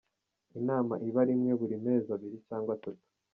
[0.59, 3.05] Inama iba rimwe buri mezi abiri cyangwa atatu.